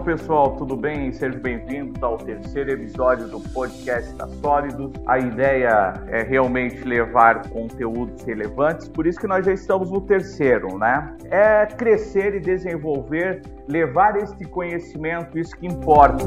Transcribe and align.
Então, 0.00 0.16
pessoal, 0.16 0.56
tudo 0.56 0.76
bem? 0.76 1.12
Sejam 1.12 1.38
bem-vindos 1.40 2.02
ao 2.02 2.16
terceiro 2.16 2.70
episódio 2.70 3.28
do 3.28 3.38
podcast 3.38 4.10
da 4.14 4.26
Sólidos. 4.26 4.92
A 5.06 5.18
ideia 5.18 5.92
é 6.08 6.22
realmente 6.22 6.82
levar 6.84 7.46
conteúdos 7.50 8.22
relevantes, 8.22 8.88
por 8.88 9.06
isso 9.06 9.20
que 9.20 9.26
nós 9.26 9.44
já 9.44 9.52
estamos 9.52 9.90
no 9.90 10.00
terceiro, 10.00 10.78
né? 10.78 11.14
É 11.30 11.66
crescer 11.66 12.34
e 12.34 12.40
desenvolver, 12.40 13.42
levar 13.68 14.16
este 14.16 14.46
conhecimento, 14.46 15.38
isso 15.38 15.54
que 15.54 15.66
importa. 15.66 16.24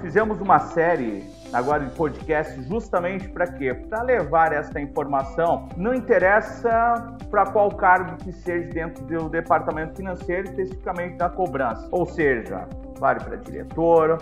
Fizemos 0.00 0.40
uma 0.40 0.58
série 0.58 1.24
agora 1.52 1.84
de 1.84 1.90
podcast 1.92 2.62
justamente 2.64 3.28
para 3.28 3.46
quê? 3.46 3.72
Para 3.72 4.02
levar 4.02 4.52
essa 4.52 4.80
informação, 4.80 5.68
não 5.76 5.94
interessa 5.94 7.16
para 7.30 7.46
qual 7.46 7.70
cargo 7.70 8.16
que 8.16 8.32
seja 8.32 8.70
dentro 8.70 9.04
do 9.04 9.28
departamento 9.28 9.96
financeiro, 9.96 10.48
especificamente 10.48 11.16
da 11.16 11.28
cobrança. 11.28 11.88
Ou 11.90 12.04
seja, 12.04 12.68
vale 12.98 13.20
para 13.20 13.36
diretor, 13.36 14.18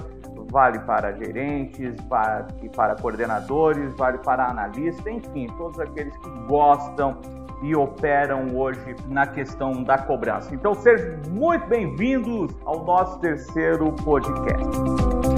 vale 0.50 0.78
para 0.80 1.12
gerentes, 1.12 2.00
para, 2.02 2.46
para 2.74 2.94
coordenadores, 2.96 3.92
vale 3.96 4.18
para 4.18 4.46
analistas, 4.46 5.06
enfim, 5.06 5.48
todos 5.58 5.80
aqueles 5.80 6.16
que 6.18 6.30
gostam 6.46 7.18
e 7.62 7.74
operam 7.74 8.54
hoje 8.54 8.94
na 9.08 9.26
questão 9.26 9.82
da 9.82 9.98
cobrança. 9.98 10.54
Então 10.54 10.74
sejam 10.74 11.18
muito 11.30 11.66
bem-vindos 11.66 12.54
ao 12.64 12.84
nosso 12.84 13.18
terceiro 13.20 13.90
podcast. 14.04 15.33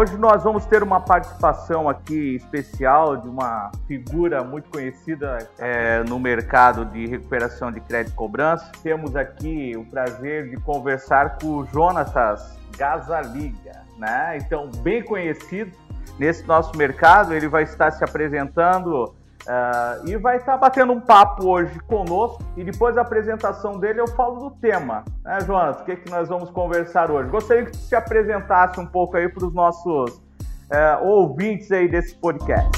Hoje 0.00 0.16
nós 0.16 0.42
vamos 0.42 0.64
ter 0.64 0.82
uma 0.82 0.98
participação 0.98 1.86
aqui 1.86 2.36
especial 2.36 3.18
de 3.18 3.28
uma 3.28 3.70
figura 3.86 4.42
muito 4.42 4.70
conhecida 4.70 5.46
é, 5.58 6.02
no 6.04 6.18
mercado 6.18 6.86
de 6.86 7.06
recuperação 7.06 7.70
de 7.70 7.80
crédito 7.80 8.14
e 8.14 8.16
cobrança. 8.16 8.72
Temos 8.82 9.14
aqui 9.14 9.76
o 9.76 9.84
prazer 9.84 10.48
de 10.48 10.56
conversar 10.56 11.36
com 11.36 11.48
o 11.48 11.66
Jonatas 11.66 12.58
Gazaliga, 12.78 13.82
né? 13.98 14.38
Então, 14.38 14.70
bem 14.82 15.04
conhecido 15.04 15.70
nesse 16.18 16.46
nosso 16.46 16.74
mercado, 16.78 17.34
ele 17.34 17.46
vai 17.46 17.64
estar 17.64 17.90
se 17.90 18.02
apresentando 18.02 19.14
Uh, 19.40 20.06
e 20.06 20.16
vai 20.18 20.36
estar 20.36 20.58
batendo 20.58 20.92
um 20.92 21.00
papo 21.00 21.48
hoje 21.48 21.78
conosco 21.80 22.44
e 22.58 22.62
depois 22.62 22.94
da 22.94 23.00
apresentação 23.00 23.78
dele 23.78 24.00
eu 24.00 24.06
falo 24.08 24.38
do 24.38 24.50
tema. 24.56 25.02
Né, 25.24 25.38
Jonas? 25.46 25.80
O 25.80 25.84
que, 25.84 25.96
que 25.96 26.10
nós 26.10 26.28
vamos 26.28 26.50
conversar 26.50 27.10
hoje? 27.10 27.30
Gostaria 27.30 27.64
que 27.64 27.74
você 27.74 27.88
se 27.88 27.94
apresentasse 27.94 28.78
um 28.78 28.86
pouco 28.86 29.16
aí 29.16 29.28
para 29.28 29.46
os 29.46 29.54
nossos 29.54 30.16
uh, 30.16 31.04
ouvintes 31.04 31.72
aí 31.72 31.88
desse 31.88 32.14
podcast. 32.16 32.70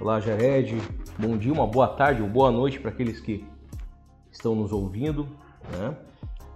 Olá, 0.00 0.20
Jared. 0.20 0.76
Bom 1.18 1.36
dia, 1.36 1.52
uma 1.52 1.66
boa 1.66 1.88
tarde 1.88 2.22
ou 2.22 2.28
boa 2.28 2.50
noite 2.50 2.80
para 2.80 2.90
aqueles 2.90 3.20
que 3.20 3.46
estão 4.30 4.54
nos 4.54 4.72
ouvindo. 4.72 5.28
Né? 5.78 5.96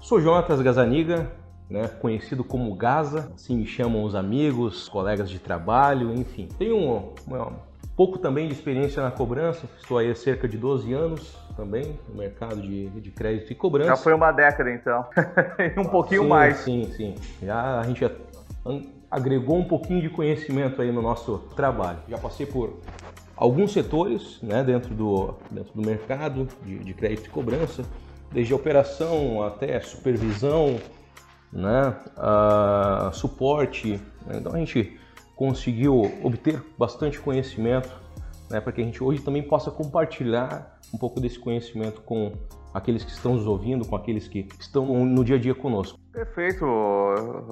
Sou 0.00 0.20
Jonatas 0.20 0.60
Gazaniga, 0.60 1.30
né, 1.70 1.88
conhecido 2.00 2.42
como 2.42 2.74
Gaza, 2.74 3.30
assim 3.34 3.56
me 3.56 3.66
chamam 3.66 4.02
os 4.02 4.14
amigos, 4.14 4.88
colegas 4.88 5.30
de 5.30 5.38
trabalho, 5.38 6.12
enfim. 6.12 6.48
Tenho 6.58 6.76
um, 6.76 7.14
um, 7.28 7.52
pouco 7.96 8.18
também 8.18 8.48
de 8.48 8.54
experiência 8.54 9.00
na 9.02 9.10
cobrança, 9.10 9.66
estou 9.80 9.96
aí 9.98 10.10
há 10.10 10.14
cerca 10.14 10.48
de 10.48 10.58
12 10.58 10.92
anos 10.92 11.38
também 11.56 11.98
no 12.08 12.16
mercado 12.16 12.60
de, 12.60 12.88
de 12.88 13.10
crédito 13.10 13.52
e 13.52 13.54
cobrança. 13.54 13.90
Já 13.90 13.96
foi 13.96 14.12
uma 14.12 14.32
década 14.32 14.70
então, 14.72 15.06
um 15.78 15.84
pouquinho 15.84 16.22
sim, 16.22 16.28
mais. 16.28 16.56
Sim, 16.58 16.92
sim, 16.96 17.14
já 17.42 17.78
a 17.78 17.84
gente 17.84 18.00
já 18.00 18.10
agregou 19.08 19.56
um 19.56 19.64
pouquinho 19.64 20.02
de 20.02 20.08
conhecimento 20.08 20.82
aí 20.82 20.90
no 20.90 21.00
nosso 21.00 21.38
trabalho. 21.54 21.98
Já 22.08 22.18
passei 22.18 22.46
por 22.46 22.80
alguns 23.36 23.72
setores 23.72 24.38
né, 24.42 24.64
dentro, 24.64 24.94
do, 24.94 25.34
dentro 25.50 25.72
do 25.72 25.82
mercado 25.86 26.48
de, 26.64 26.78
de 26.78 26.94
crédito 26.94 27.26
e 27.26 27.30
cobrança, 27.30 27.84
desde 28.32 28.52
operação 28.54 29.42
até 29.42 29.80
supervisão, 29.80 30.78
né, 31.52 31.96
uh, 32.16 33.12
suporte. 33.14 34.00
Né? 34.26 34.38
Então 34.38 34.54
a 34.54 34.58
gente 34.58 34.98
conseguiu 35.36 36.12
obter 36.22 36.62
bastante 36.78 37.18
conhecimento 37.18 37.90
né, 38.50 38.60
para 38.60 38.72
que 38.72 38.80
a 38.80 38.84
gente 38.84 39.02
hoje 39.02 39.22
também 39.22 39.42
possa 39.42 39.70
compartilhar 39.70 40.78
um 40.92 40.98
pouco 40.98 41.20
desse 41.20 41.38
conhecimento 41.38 42.02
com 42.02 42.32
aqueles 42.74 43.04
que 43.04 43.10
estão 43.10 43.34
nos 43.34 43.46
ouvindo, 43.46 43.86
com 43.86 43.96
aqueles 43.96 44.28
que 44.28 44.48
estão 44.58 44.86
no 44.86 45.24
dia 45.24 45.36
a 45.36 45.38
dia 45.38 45.54
conosco. 45.54 45.98
Perfeito, 46.12 46.66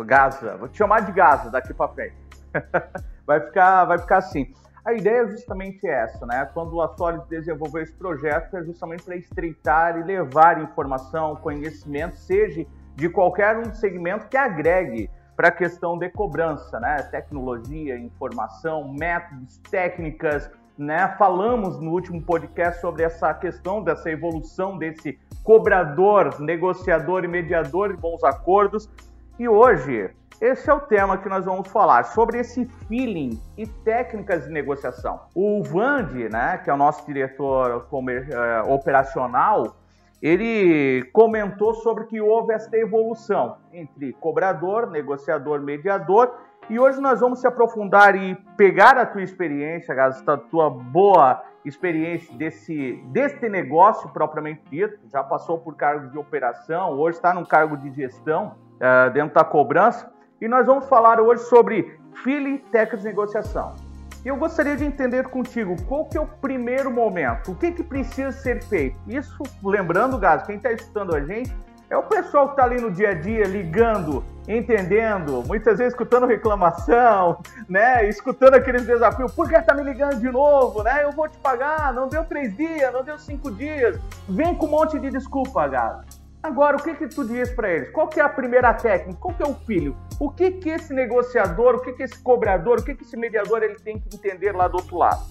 Gaza. 0.05 0.57
Vou 0.57 0.69
te 0.69 0.77
chamar 0.77 1.01
de 1.01 1.13
Gaza 1.13 1.51
daqui 1.51 1.73
para 1.73 1.89
frente. 1.93 2.17
vai 3.27 3.41
ficar, 3.41 3.85
vai 3.85 3.99
ficar 3.99 4.19
assim. 4.19 4.53
A 4.85 4.95
ideia 4.95 5.23
é 5.23 5.29
justamente 5.29 5.87
essa, 5.87 6.25
né? 6.25 6.49
Quando 6.55 6.81
a 6.81 6.89
Solid 6.97 7.23
desenvolveu 7.29 7.83
esse 7.83 7.93
projeto, 7.93 8.57
é 8.57 8.65
justamente 8.65 9.03
para 9.03 9.17
estreitar 9.17 9.99
e 9.99 10.03
levar 10.03 10.63
informação, 10.63 11.37
conhecimento, 11.37 12.17
seja 12.17 12.67
de 12.99 13.09
qualquer 13.09 13.57
um 13.57 13.73
segmento 13.73 14.27
que 14.27 14.37
agregue 14.37 15.09
para 15.37 15.49
a 15.49 15.53
questão 15.53 15.97
de 15.97 16.11
cobrança, 16.11 16.81
né? 16.81 16.97
Tecnologia, 17.13 17.97
informação, 17.97 18.93
métodos, 18.93 19.59
técnicas, 19.71 20.51
né? 20.77 21.15
Falamos 21.17 21.81
no 21.81 21.93
último 21.93 22.21
podcast 22.21 22.81
sobre 22.81 23.05
essa 23.05 23.33
questão 23.33 23.85
dessa 23.85 24.11
evolução 24.11 24.77
desse 24.77 25.17
cobrador, 25.45 26.41
negociador 26.41 27.23
e 27.23 27.29
mediador 27.29 27.95
de 27.95 28.01
bons 28.01 28.25
acordos. 28.25 28.91
E 29.39 29.49
hoje, 29.49 30.11
esse 30.41 30.69
é 30.69 30.75
o 30.75 30.81
tema 30.81 31.19
que 31.19 31.29
nós 31.29 31.45
vamos 31.45 31.69
falar 31.69 32.03
sobre 32.03 32.41
esse 32.41 32.67
feeling 32.89 33.41
e 33.57 33.65
técnicas 33.65 34.45
de 34.45 34.51
negociação. 34.51 35.21
O 35.37 35.63
Vande, 35.63 36.29
né, 36.29 36.59
que 36.65 36.69
é 36.69 36.75
o 36.75 36.77
nosso 36.77 37.07
diretor 37.07 37.87
uh, 37.93 38.73
operacional, 38.73 39.77
ele 40.21 41.05
comentou 41.13 41.75
sobre 41.75 42.05
que 42.07 42.21
houve 42.21 42.53
esta 42.53 42.77
evolução 42.77 43.57
entre 43.73 44.13
cobrador, 44.15 44.91
negociador, 44.91 45.61
mediador. 45.61 46.35
E 46.69 46.79
hoje 46.79 47.01
nós 47.01 47.21
vamos 47.21 47.41
se 47.41 47.47
aprofundar 47.47 48.17
e 48.17 48.35
pegar 48.57 48.99
a 48.99 49.07
tua 49.07 49.23
experiência, 49.23 49.95
a 49.95 50.37
tua 50.37 50.69
boa 50.69 51.43
experiência 51.65 52.37
desse, 52.37 53.03
deste 53.07 53.49
negócio 53.49 54.09
propriamente 54.11 54.63
dito. 54.69 54.99
Já 55.09 55.23
passou 55.23 55.59
por 55.59 55.77
cargo 55.77 56.11
de 56.11 56.19
operação, 56.19 56.99
hoje 56.99 57.17
está 57.17 57.33
num 57.33 57.45
cargo 57.45 57.77
de 57.77 57.91
gestão 57.93 58.57
uh, 58.77 59.11
dentro 59.13 59.35
da 59.35 59.45
cobrança. 59.45 60.13
E 60.41 60.49
nós 60.49 60.67
vamos 60.67 60.89
falar 60.89 61.21
hoje 61.21 61.43
sobre 61.45 61.99
feeling 62.23 62.59
técnicas 62.59 63.01
de 63.01 63.07
negociação. 63.07 63.88
E 64.25 64.29
eu 64.29 64.37
gostaria 64.37 64.77
de 64.77 64.85
entender 64.85 65.29
contigo 65.29 65.77
qual 65.85 66.07
que 66.07 66.17
é 66.17 66.21
o 66.21 66.27
primeiro 66.27 66.91
momento, 66.91 67.53
o 67.53 67.55
que, 67.55 67.73
que 67.73 67.83
precisa 67.83 68.33
ser 68.33 68.63
feito. 68.65 68.99
Isso, 69.07 69.43
lembrando, 69.63 70.19
Gás, 70.19 70.43
quem 70.43 70.57
está 70.57 70.73
escutando 70.73 71.15
a 71.15 71.21
gente, 71.21 71.55
é 71.91 71.97
o 71.97 72.03
pessoal 72.03 72.49
que 72.49 72.53
está 72.53 72.65
ali 72.65 72.81
no 72.81 72.91
dia 72.91 73.11
a 73.11 73.15
dia, 73.15 73.45
ligando, 73.45 74.23
entendendo, 74.47 75.43
muitas 75.47 75.79
vezes 75.79 75.95
escutando 75.95 76.27
reclamação, 76.27 77.41
né? 77.69 78.07
Escutando 78.09 78.55
aqueles 78.55 78.85
desafios, 78.85 79.33
por 79.33 79.49
que 79.49 79.57
está 79.57 79.75
me 79.75 79.83
ligando 79.83 80.21
de 80.21 80.31
novo, 80.31 80.83
né? 80.83 81.05
Eu 81.05 81.13
vou 81.13 81.29
te 81.29 81.39
pagar, 81.39 81.95
não 81.95 82.09
deu 82.09 82.25
três 82.25 82.55
dias, 82.55 82.93
não 82.93 83.03
deu 83.03 83.19
cinco 83.19 83.51
dias. 83.51 83.99
Vem 84.29 84.55
com 84.55 84.67
um 84.67 84.71
monte 84.71 84.99
de 84.99 85.11
desculpa, 85.11 85.67
Gás. 85.67 86.18
Agora, 86.43 86.77
o 86.77 86.83
que 86.83 86.95
que 86.95 87.09
tu 87.09 87.27
diz 87.27 87.51
para 87.51 87.69
eles? 87.69 87.91
Qual 87.91 88.09
que 88.09 88.21
é 88.21 88.23
a 88.23 88.29
primeira 88.29 88.73
técnica? 88.73 89.19
Qual 89.21 89.35
que 89.35 89.43
é 89.43 89.47
o 89.47 89.55
filho? 89.55 89.97
O 90.21 90.31
que 90.31 90.53
que 90.53 90.69
esse 90.69 90.95
negociador, 90.95 91.77
o 91.77 91.81
que 91.81 91.93
que 91.93 92.03
esse 92.05 92.19
cobrador, 92.21 92.79
o 92.79 92.85
que 92.85 92.95
que 92.95 93.03
esse 93.03 93.17
mediador 93.17 93.63
ele 93.63 93.75
tem 93.77 93.99
que 93.99 94.15
entender 94.15 94.53
lá 94.53 94.69
do 94.69 94.77
outro 94.77 94.97
lado? 94.97 95.25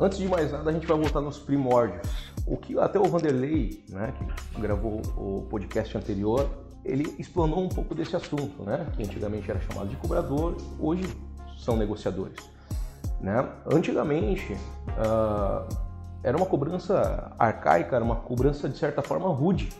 Antes 0.00 0.18
de 0.18 0.26
mais 0.26 0.50
nada, 0.50 0.68
a 0.70 0.72
gente 0.72 0.86
vai 0.86 0.98
voltar 0.98 1.20
nos 1.20 1.38
primórdios. 1.38 2.32
O 2.46 2.56
que 2.56 2.78
até 2.78 2.98
o 2.98 3.04
Vanderlei, 3.04 3.84
né, 3.88 4.12
que 4.52 4.60
gravou 4.60 5.02
o 5.16 5.46
podcast 5.50 5.96
anterior, 5.96 6.48
ele 6.84 7.14
explanou 7.18 7.62
um 7.62 7.68
pouco 7.68 7.94
desse 7.94 8.16
assunto, 8.16 8.62
né? 8.62 8.86
Que 8.94 9.02
antigamente 9.02 9.50
era 9.50 9.60
chamado 9.60 9.88
de 9.88 9.96
cobrador, 9.96 10.56
hoje 10.78 11.04
são 11.58 11.76
negociadores. 11.76 12.36
Né? 13.20 13.48
Antigamente 13.66 14.52
uh, 14.52 15.66
era 16.22 16.36
uma 16.36 16.44
cobrança 16.44 17.32
arcaica, 17.38 17.96
era 17.96 18.04
uma 18.04 18.16
cobrança 18.16 18.68
de 18.68 18.76
certa 18.76 19.00
forma 19.00 19.28
rude 19.28 19.70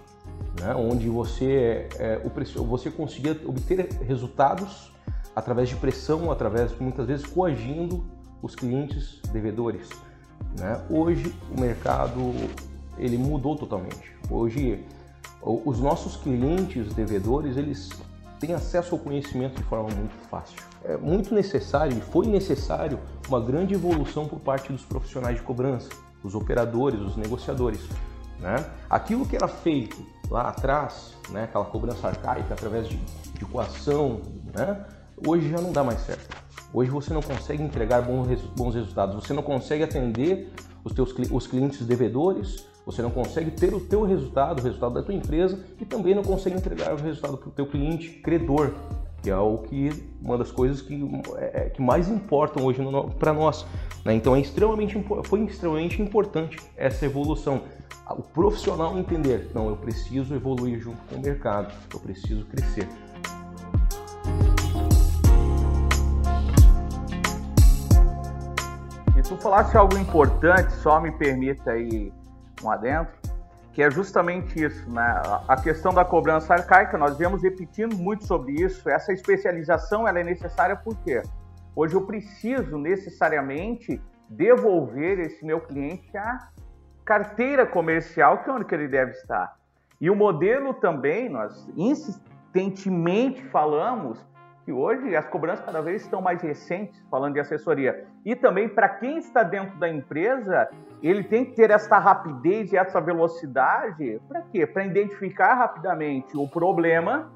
né, 0.61 0.75
onde 0.75 1.09
você, 1.09 1.89
é, 1.99 2.21
o, 2.25 2.65
você 2.65 2.91
conseguia 2.91 3.39
obter 3.45 3.89
resultados 4.03 4.93
através 5.35 5.69
de 5.69 5.77
pressão, 5.77 6.31
através 6.31 6.77
muitas 6.79 7.07
vezes 7.07 7.27
coagindo 7.27 8.05
os 8.41 8.55
clientes 8.55 9.21
devedores. 9.33 9.89
Né? 10.59 10.81
Hoje 10.89 11.35
o 11.57 11.61
mercado 11.61 12.33
ele 12.99 13.19
mudou 13.19 13.57
totalmente. 13.57 14.13
Hoje 14.31 14.85
os 15.43 15.79
nossos 15.81 16.17
clientes 16.17 16.95
devedores 16.95 17.57
eles 17.57 17.91
têm 18.39 18.55
acesso 18.55 18.95
ao 18.95 19.01
conhecimento 19.01 19.57
de 19.57 19.65
forma 19.65 19.89
muito 19.91 20.15
fácil. 20.29 20.57
É 20.85 20.97
muito 20.97 21.35
necessário 21.35 21.97
e 21.97 22.01
foi 22.01 22.27
necessário 22.27 22.99
uma 23.29 23.41
grande 23.41 23.75
evolução 23.75 24.27
por 24.27 24.39
parte 24.41 24.73
dos 24.73 24.83
profissionais 24.83 25.37
de 25.37 25.43
cobrança, 25.43 25.89
os 26.23 26.35
operadores, 26.35 27.01
os 27.01 27.17
negociadores 27.17 27.81
Né? 28.39 28.65
Aquilo 28.89 29.27
que 29.27 29.37
era 29.37 29.49
feito 29.49 30.14
lá 30.35 30.49
atrás, 30.49 31.15
né, 31.31 31.45
aquela 31.45 31.65
cobrança 31.65 32.09
arcaica 32.09 32.55
através 32.55 32.89
de, 32.89 32.97
de 32.97 33.45
coação, 33.45 34.21
né, 34.53 34.85
hoje 35.25 35.49
já 35.49 35.61
não 35.61 35.71
dá 35.71 35.85
mais 35.85 36.01
certo. 36.01 36.37
Hoje 36.73 36.91
você 36.91 37.15
não 37.15 37.23
consegue 37.23 37.63
entregar 37.63 38.03
bons, 38.03 38.27
resultados, 38.75 39.15
você 39.15 39.33
não 39.33 39.45
consegue 39.45 39.85
atender 39.85 40.53
os 40.83 40.93
teus 40.93 41.15
os 41.31 41.47
clientes 41.47 41.87
devedores, 41.87 42.67
você 42.85 43.01
não 43.01 43.11
consegue 43.11 43.53
ter 43.53 43.73
o 43.73 43.79
teu 43.79 44.03
resultado, 44.03 44.59
o 44.59 44.63
resultado 44.65 44.95
da 44.95 45.05
tua 45.05 45.15
empresa 45.15 45.65
e 45.81 45.85
também 45.85 46.17
não 46.17 46.25
consegue 46.25 46.57
entregar 46.57 46.93
o 46.93 46.97
resultado 46.97 47.39
para 47.39 47.49
o 47.49 47.53
teu 47.53 47.67
cliente 47.67 48.11
credor, 48.15 48.75
que 49.25 49.31
é 49.31 49.37
o 49.39 49.57
que 49.57 49.91
uma 50.21 50.37
das 50.37 50.53
coisas 50.53 50.83
que, 50.83 50.95
é, 51.39 51.63
é 51.65 51.71
que 51.71 51.81
mais 51.81 52.11
importam 52.11 52.63
hoje 52.63 52.79
para 53.19 53.33
nós. 53.33 53.65
Né? 54.05 54.13
Então 54.15 54.37
é 54.37 54.41
extremamente 54.41 55.03
foi 55.25 55.41
extremamente 55.45 56.03
importante 56.03 56.59
essa 56.77 57.07
evolução. 57.07 57.63
O 58.11 58.21
profissional 58.21 58.99
entender, 58.99 59.51
não, 59.55 59.71
eu 59.71 59.77
preciso 59.79 60.35
evoluir 60.35 60.79
junto 60.79 61.01
com 61.09 61.17
o 61.17 61.23
mercado, 61.23 61.73
eu 61.93 61.99
preciso 61.99 62.45
crescer. 62.45 62.87
E 69.17 69.23
tu 69.23 69.39
falaste 69.39 69.75
algo 69.75 69.97
importante, 69.97 70.71
só 70.75 71.01
me 71.01 71.11
permita 71.13 71.71
aí 71.71 72.13
um 72.63 72.71
adentro, 72.71 73.24
que 73.75 73.83
é 73.83 73.91
justamente 73.91 74.65
isso, 74.65 74.89
né? 74.89 75.21
A 75.49 75.61
questão 75.61 75.93
da 75.93 76.05
cobrança 76.05 76.55
arcaica, 76.55 76.97
nós 76.97 77.19
viemos 77.19 77.43
repetindo 77.43 77.97
muito 77.97 78.25
sobre 78.25 78.53
isso. 78.53 78.89
Essa 78.89 79.13
especialização 79.13 80.07
ela 80.07 80.21
é 80.21 80.25
necessária 80.25 80.77
porque 80.77 81.21
hoje 81.75 81.95
eu 81.95 82.07
preciso 82.07 82.79
necessariamente 82.79 84.01
devolver 84.31 85.19
esse 85.19 85.45
meu 85.45 85.61
cliente 85.61 86.17
a 86.17 86.49
carteira 87.05 87.67
comercial, 87.67 88.45
que 88.45 88.49
é 88.49 88.53
onde 88.53 88.65
que 88.65 88.75
ele 88.75 88.87
deve 88.87 89.11
estar. 89.11 89.57
E 90.01 90.09
o 90.09 90.15
modelo 90.15 90.75
também, 90.75 91.29
nós 91.29 91.69
insistentemente 91.77 93.43
falamos 93.47 94.25
que 94.65 94.73
hoje 94.73 95.15
as 95.15 95.27
cobranças 95.27 95.65
cada 95.65 95.83
vez 95.83 96.03
estão 96.03 96.23
mais 96.23 96.41
recentes, 96.41 96.99
falando 97.11 97.35
de 97.35 97.41
assessoria. 97.41 98.07
E 98.25 98.35
também 98.35 98.69
para 98.69 98.89
quem 98.89 99.19
está 99.19 99.43
dentro 99.43 99.79
da 99.79 99.89
empresa, 99.89 100.69
ele 101.03 101.23
tem 101.23 101.45
que 101.45 101.53
ter 101.53 101.71
essa 101.71 101.99
rapidez 101.99 102.73
e 102.73 102.77
essa 102.77 103.01
velocidade. 103.01 104.21
Para 104.27 104.43
quê? 104.43 104.67
Para 104.67 104.87
identificar 104.87 105.55
rapidamente 105.55 106.37
o 106.37 106.49
problema, 106.49 107.31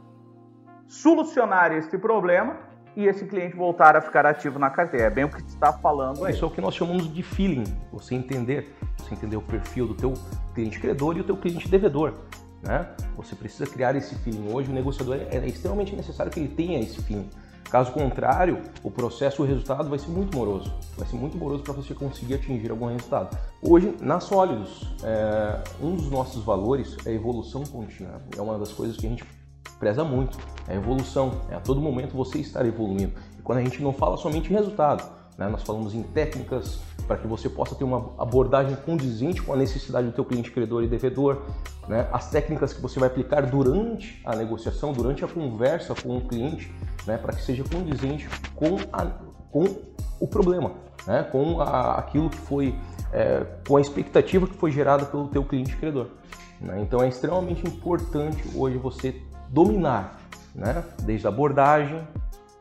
solucionar 0.87 1.73
esse 1.73 1.99
problema 1.99 2.57
e 2.97 3.07
esse 3.07 3.27
cliente 3.27 3.55
voltar 3.55 3.95
a 3.95 4.01
ficar 4.01 4.25
ativo 4.25 4.59
na 4.59 4.71
carteira. 4.71 5.07
É 5.07 5.11
bem 5.11 5.25
o 5.25 5.29
que 5.29 5.41
você 5.41 5.49
está 5.49 5.73
falando 5.73 6.25
aí. 6.25 6.33
Isso 6.33 6.45
é 6.45 6.49
o 6.49 6.51
que 6.51 6.61
nós 6.63 6.75
chamamos 6.75 7.13
de 7.13 7.23
feeling. 7.23 7.65
Você 7.93 8.15
entender, 8.15 8.75
você 8.97 9.15
entender 9.15 9.37
o 9.37 9.43
perfil 9.43 9.87
do 9.87 9.95
teu 9.95 10.15
cliente 10.55 10.81
credor 10.81 11.17
e 11.17 11.21
o 11.21 11.25
teu 11.25 11.37
cliente 11.37 11.69
devedor. 11.69 12.15
Né? 12.63 12.89
Você 13.17 13.35
precisa 13.35 13.67
criar 13.67 13.95
esse 13.97 14.15
feeling. 14.17 14.53
Hoje 14.53 14.71
o 14.71 14.75
negociador 14.75 15.17
é, 15.17 15.37
é 15.37 15.47
extremamente 15.47 15.95
necessário 15.95 16.31
que 16.33 16.41
ele 16.41 16.49
tenha 16.49 16.81
esse 16.81 17.01
feeling. 17.03 17.29
Caso 17.71 17.93
contrário, 17.93 18.63
o 18.83 18.91
processo, 18.91 19.43
o 19.43 19.47
resultado 19.47 19.91
vai 19.91 19.99
ser 19.99 20.09
muito 20.09 20.37
moroso. 20.37 20.73
Vai 20.97 21.07
ser 21.07 21.17
muito 21.17 21.37
moroso 21.37 21.63
para 21.63 21.75
você 21.75 21.95
conseguir 21.95 22.35
atingir 22.35 22.71
algum 22.71 22.87
resultado. 22.87 23.37
Hoje, 23.63 23.95
na 24.01 24.21
Sólidos, 24.21 24.89
é, 25.05 25.63
um 25.81 25.95
dos 25.95 26.11
nossos 26.11 26.43
valores 26.43 26.97
é 27.05 27.11
a 27.11 27.13
evolução 27.13 27.65
contínua. 27.65 28.23
É 28.37 28.41
uma 28.41 28.59
das 28.59 28.73
coisas 28.73 28.97
que 28.97 29.07
a 29.07 29.11
gente 29.11 29.25
preza 29.79 30.03
muito. 30.03 30.39
É 30.67 30.73
a 30.73 30.77
evolução. 30.77 31.43
É 31.51 31.57
a 31.57 31.61
todo 31.61 31.79
momento 31.79 32.17
você 32.17 32.39
estar 32.39 32.65
evoluindo. 32.65 33.13
E 33.39 33.43
quando 33.43 33.59
a 33.59 33.63
gente 33.63 33.83
não 33.83 33.93
fala 33.93 34.17
somente 34.17 34.51
em 34.51 34.57
resultado, 34.57 35.18
né, 35.39 35.49
nós 35.49 35.63
falamos 35.63 35.95
em 35.95 36.03
técnicas 36.03 36.81
para 37.07 37.17
que 37.17 37.27
você 37.27 37.49
possa 37.49 37.75
ter 37.77 37.85
uma 37.85 38.11
abordagem 38.19 38.77
condizente 38.85 39.41
com 39.41 39.53
a 39.53 39.57
necessidade 39.57 40.09
do 40.09 40.13
teu 40.13 40.25
cliente 40.25 40.51
credor 40.51 40.83
e 40.83 40.89
devedor, 40.89 41.43
né, 41.87 42.09
as 42.13 42.29
técnicas 42.29 42.73
que 42.73 42.83
você 42.83 42.99
vai 42.99 43.09
aplicar 43.09 43.43
durante 43.47 44.21
a 44.27 44.35
negociação, 44.35 44.93
durante 44.93 45.25
a 45.25 45.29
conversa 45.29 45.95
com 45.95 46.19
o 46.19 46.21
cliente, 46.23 46.71
né, 47.07 47.17
para 47.17 47.33
que 47.33 47.41
seja 47.41 47.63
condizente 47.63 48.29
com, 48.57 48.77
a, 48.93 49.07
com 49.51 49.65
o 50.21 50.27
problema, 50.27 50.73
né, 51.07 51.23
com 51.23 51.61
a, 51.61 51.95
aquilo 51.95 52.29
que 52.29 52.39
foi, 52.39 52.75
é, 53.13 53.47
com 53.67 53.77
a 53.77 53.81
expectativa 53.81 54.47
que 54.47 54.55
foi 54.55 54.73
gerada 54.73 55.07
pelo 55.07 55.29
teu 55.29 55.45
cliente 55.45 55.77
credor. 55.77 56.09
Né? 56.61 56.81
Então 56.83 57.01
é 57.01 57.09
extremamente 57.09 57.65
importante 57.65 58.43
hoje 58.57 58.77
você 58.77 59.15
dominar, 59.49 60.21
né, 60.53 60.85
desde 61.05 61.29
a 61.29 61.31
abordagem, 61.31 62.07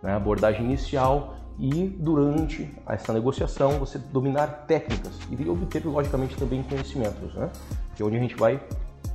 né, 0.02 0.14
abordagem 0.14 0.64
inicial 0.64 1.37
e 1.60 1.88
durante 2.00 2.72
essa 2.88 3.12
negociação 3.12 3.80
você 3.80 3.98
dominar 3.98 4.66
técnicas 4.68 5.18
e 5.30 5.50
obter 5.50 5.86
logicamente 5.86 6.36
também 6.36 6.62
conhecimentos, 6.64 7.34
né? 7.34 7.50
Que 7.96 8.04
é 8.04 8.06
onde 8.06 8.18
a 8.18 8.20
gente 8.20 8.36
vai 8.36 8.60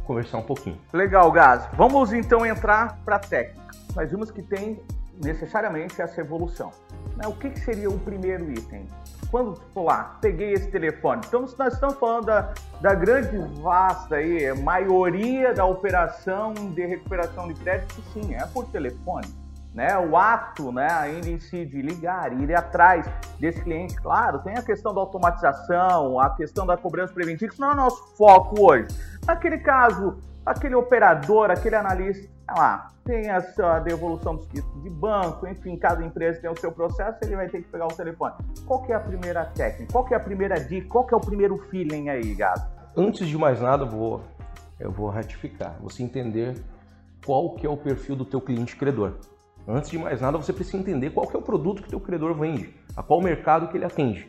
conversar 0.05 0.39
um 0.39 0.43
pouquinho. 0.43 0.79
Legal, 0.93 1.31
Gás. 1.31 1.69
Vamos 1.75 2.13
então 2.13 2.45
entrar 2.45 2.99
para 3.05 3.17
a 3.17 3.19
técnica. 3.21 3.63
Nós 3.95 4.11
vimos 4.11 4.31
que 4.31 4.43
tem 4.43 4.81
necessariamente 5.23 6.01
essa 6.01 6.21
evolução. 6.21 6.73
Né? 7.17 7.27
O 7.27 7.33
que, 7.33 7.51
que, 7.51 7.61
seria 7.61 7.89
o 7.89 7.99
primeiro 7.99 8.51
item? 8.51 8.87
Quando 9.31 9.61
lá, 9.77 10.19
peguei 10.21 10.53
esse 10.53 10.71
telefone. 10.71 11.23
Então, 11.27 11.47
nós 11.59 11.75
estamos 11.75 11.97
falando 11.97 12.27
da, 12.27 12.53
da 12.81 12.95
grande, 12.95 13.39
vasta 13.61 14.17
aí, 14.17 14.53
maioria 14.61 15.55
da 15.55 15.65
operação 15.65 16.53
de 16.53 16.85
recuperação 16.85 17.49
de 17.49 17.55
crédito, 17.55 18.03
sim, 18.13 18.35
é 18.35 18.45
por 18.47 18.67
telefone. 18.67 19.27
Né, 19.75 19.97
o 19.99 20.19
ato 20.19 20.71
né, 20.71 20.87
ainda 20.93 21.31
em 21.31 21.41
si 21.41 21.65
de 21.65 21.81
ligar, 21.81 22.31
ir 22.39 22.55
atrás 22.55 23.07
desse 23.41 23.63
cliente, 23.63 23.95
claro, 23.97 24.41
tem 24.41 24.53
a 24.55 24.63
questão 24.63 24.93
da 24.93 25.01
automatização, 25.01 26.21
a 26.21 26.29
questão 26.37 26.67
da 26.67 26.77
cobrança 26.77 27.15
preventiva, 27.15 27.51
que 27.55 27.59
não 27.59 27.71
é 27.71 27.73
o 27.73 27.77
nosso 27.77 28.15
foco 28.15 28.71
hoje. 28.71 28.89
Naquele 29.27 29.57
caso, 29.57 30.19
aquele 30.45 30.75
operador, 30.75 31.51
aquele 31.51 31.77
analista, 31.77 32.29
lá, 32.55 32.89
tem 33.05 33.31
a 33.31 33.79
devolução 33.81 34.37
dos 34.37 34.47
títulos 34.47 34.83
de 34.83 34.91
banco, 34.91 35.47
enfim, 35.47 35.77
cada 35.77 36.05
empresa 36.05 36.41
tem 36.41 36.51
o 36.51 36.59
seu 36.59 36.71
processo, 36.71 37.19
ele 37.23 37.37
vai 37.37 37.49
ter 37.49 37.63
que 37.63 37.69
pegar 37.69 37.87
o 37.87 37.97
telefone. 37.97 38.35
Qual 38.67 38.85
é 38.89 38.93
a 38.93 39.01
primeira 39.01 39.45
técnica? 39.45 39.93
Qual 39.93 40.07
é 40.11 40.15
a 40.15 40.21
primeira 40.21 40.61
dica? 40.61 40.89
Qual 40.89 41.07
é 41.11 41.17
o 41.17 41.21
primeiro 41.21 41.59
feeling 41.71 42.09
aí, 42.09 42.35
Gato? 42.35 42.71
Antes 42.97 43.27
de 43.27 43.37
mais 43.37 43.61
nada, 43.61 43.85
vou, 43.85 44.23
eu 44.79 44.91
vou 44.91 45.09
ratificar. 45.09 45.77
Você 45.81 46.03
entender 46.03 46.63
qual 47.25 47.55
que 47.55 47.67
é 47.67 47.71
o 47.71 47.77
perfil 47.77 48.17
do 48.17 48.25
teu 48.25 48.41
cliente 48.41 48.77
credor. 48.77 49.15
Antes 49.67 49.91
de 49.91 49.99
mais 49.99 50.21
nada, 50.21 50.37
você 50.37 50.53
precisa 50.53 50.77
entender 50.77 51.11
qual 51.11 51.31
é 51.33 51.37
o 51.37 51.43
produto 51.43 51.83
que 51.83 51.89
o 51.89 51.91
teu 51.91 52.01
credor 52.01 52.35
vende, 52.35 52.75
a 52.97 53.03
qual 53.03 53.21
mercado 53.21 53.69
que 53.69 53.77
ele 53.77 53.85
atende, 53.85 54.29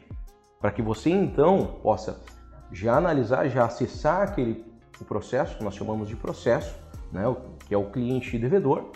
para 0.62 0.72
que 0.72 0.82
você 0.82 1.10
então 1.10 1.80
possa 1.82 2.22
já 2.72 2.98
analisar, 2.98 3.48
já 3.50 3.66
acessar 3.66 4.22
aquele 4.22 4.64
o 5.00 5.06
processo, 5.06 5.58
que 5.58 5.64
nós 5.64 5.76
chamamos 5.76 6.08
de 6.08 6.16
processo, 6.16 6.76
né, 7.12 7.24
que 7.68 7.74
é 7.74 7.78
o 7.78 7.90
cliente 7.90 8.38
devedor. 8.38 8.92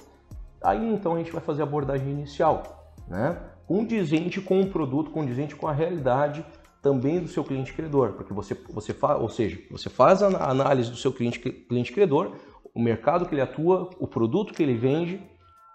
Aí 0.63 0.91
então 0.91 1.15
a 1.15 1.17
gente 1.17 1.32
vai 1.32 1.41
fazer 1.41 1.62
a 1.62 1.65
abordagem 1.65 2.10
inicial, 2.10 2.94
né, 3.08 3.38
condizente 3.67 4.39
com 4.39 4.62
o 4.62 4.70
produto, 4.70 5.12
condizente 5.12 5.56
com 5.56 5.67
a 5.67 5.74
realidade 5.74 6.46
também 6.82 7.20
do 7.20 7.27
seu 7.27 7.44
cliente 7.44 7.74
credor, 7.74 8.13
porque 8.13 8.34
você, 8.34 8.53
você 8.70 8.94
faz, 8.94 9.20
ou 9.20 9.27
seja, 9.27 9.60
você 9.70 9.89
faz 9.89 10.22
a 10.24 10.50
análise 10.50 10.89
do 10.89 10.96
seu 10.96 11.12
cliente, 11.12 11.39
cliente 11.39 11.91
credor, 11.91 12.34
o 12.74 12.82
mercado 12.82 13.25
que 13.25 13.34
ele 13.34 13.41
atua, 13.41 13.89
o 14.00 14.08
produto 14.08 14.53
que 14.53 14.63
ele 14.63 14.75
vende, 14.75 15.22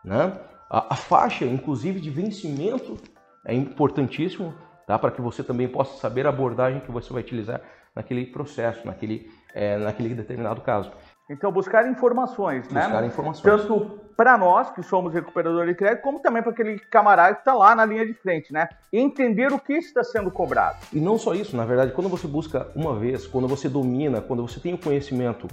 né, 0.05 0.33
a, 0.73 0.95
a 0.95 0.97
faixa, 0.97 1.45
inclusive, 1.45 2.01
de 2.01 2.09
vencimento 2.09 2.97
é 3.45 3.55
importantíssimo, 3.55 4.55
tá, 4.87 4.99
para 4.99 5.11
que 5.11 5.21
você 5.21 5.45
também 5.45 5.69
possa 5.69 5.99
saber 5.99 6.27
a 6.27 6.31
abordagem 6.31 6.81
que 6.81 6.91
você 6.91 7.13
vai 7.13 7.21
utilizar 7.21 7.61
naquele 7.95 8.25
processo, 8.25 8.87
naquele, 8.87 9.31
é, 9.55 9.77
naquele 9.77 10.15
determinado 10.15 10.63
caso. 10.63 10.91
Então, 11.31 11.53
buscar 11.53 11.87
informações, 11.91 12.63
buscar 12.63 12.75
né? 12.75 12.87
Buscar 12.87 13.07
informações. 13.07 13.43
Tanto 13.43 14.01
para 14.17 14.39
nós, 14.39 14.71
que 14.71 14.83
somos 14.83 15.13
recuperadores 15.13 15.69
de 15.69 15.75
crédito, 15.75 16.03
como 16.03 16.21
também 16.21 16.43
para 16.43 16.53
aquele 16.53 16.79
camarada 16.79 17.35
que 17.35 17.41
está 17.41 17.53
lá 17.53 17.75
na 17.75 17.85
linha 17.85 18.07
de 18.07 18.15
frente, 18.15 18.51
né? 18.51 18.67
Entender 18.91 19.53
o 19.53 19.59
que 19.59 19.75
está 19.75 20.03
sendo 20.03 20.31
cobrado. 20.31 20.79
E 20.91 21.01
não 21.01 21.19
só 21.19 21.35
isso, 21.35 21.55
na 21.55 21.67
verdade, 21.67 21.93
quando 21.93 22.09
você 22.09 22.27
busca 22.27 22.71
uma 22.75 22.99
vez, 22.99 23.27
quando 23.27 23.47
você 23.47 23.69
domina, 23.69 24.23
quando 24.23 24.47
você 24.47 24.59
tem 24.59 24.73
o 24.73 24.79
conhecimento 24.79 25.47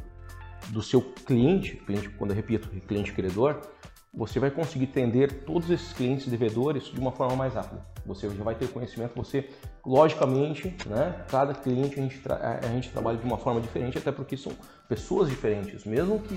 do 0.70 0.82
seu 0.82 1.02
cliente, 1.02 1.76
cliente 1.76 2.10
quando 2.10 2.32
eu 2.32 2.36
repito, 2.36 2.70
cliente 2.88 3.12
credor, 3.14 3.62
você 4.14 4.40
vai 4.40 4.50
conseguir 4.50 4.86
atender 4.86 5.44
todos 5.44 5.70
esses 5.70 5.94
clientes 5.94 6.28
devedores 6.28 6.86
de 6.86 7.00
uma 7.00 7.12
forma 7.12 7.36
mais 7.36 7.54
rápida. 7.54 7.86
Você 8.06 8.30
já 8.30 8.44
vai 8.44 8.56
ter 8.56 8.68
conhecimento, 8.70 9.14
você, 9.16 9.50
logicamente, 9.86 10.76
né, 10.88 11.24
cada 11.30 11.54
cliente 11.54 12.00
a 12.00 12.04
gente, 12.04 12.22
a 12.28 12.68
gente 12.68 12.90
trabalha 12.90 13.18
de 13.18 13.26
uma 13.26 13.38
forma 13.38 13.62
diferente, 13.62 13.98
até 13.98 14.12
porque 14.12 14.36
são 14.36 14.52
pessoas 14.88 15.30
diferentes. 15.30 15.86
Mesmo 15.86 16.20
que 16.20 16.36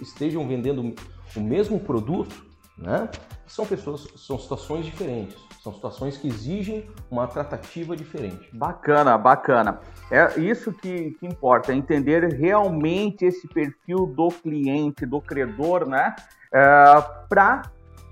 estejam 0.00 0.46
vendendo 0.46 0.94
o 1.36 1.40
mesmo 1.40 1.80
produto, 1.80 2.49
né, 2.80 3.08
são 3.46 3.66
pessoas, 3.66 4.06
são 4.16 4.38
situações 4.38 4.84
diferentes. 4.86 5.36
São 5.62 5.74
situações 5.74 6.16
que 6.16 6.26
exigem 6.26 6.88
uma 7.10 7.26
tratativa 7.26 7.94
diferente. 7.94 8.48
Bacana, 8.56 9.18
bacana. 9.18 9.80
É 10.10 10.40
isso 10.40 10.72
que, 10.72 11.10
que 11.12 11.26
importa, 11.26 11.72
é 11.72 11.74
entender 11.74 12.24
realmente 12.32 13.26
esse 13.26 13.46
perfil 13.46 14.06
do 14.06 14.28
cliente, 14.28 15.04
do 15.04 15.20
credor, 15.20 15.86
né? 15.86 16.16
É, 16.52 16.94
para 17.28 17.62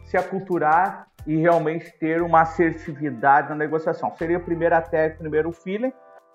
se 0.05 0.17
aculturar 0.17 1.07
e 1.27 1.37
realmente 1.37 1.91
ter 1.99 2.23
uma 2.23 2.43
assertividade 2.43 3.49
na 3.49 3.55
negociação. 3.55 4.15
Seria 4.17 4.37
a 4.37 4.41
primeira 4.41 4.81
técnica, 4.83 5.21
primeiro 5.21 5.53
feeling, 5.53 5.93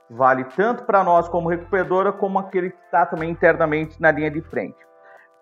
vale 0.10 0.46
tanto 0.56 0.84
para 0.84 1.04
nós 1.04 1.28
como 1.30 1.50
recuperadora, 1.50 2.12
como 2.12 2.40
aquele 2.40 2.72
que 2.72 2.84
está 2.86 3.06
também 3.06 3.30
internamente 3.30 4.02
na 4.02 4.12
linha 4.12 4.32
de 4.32 4.42
frente. 4.42 4.78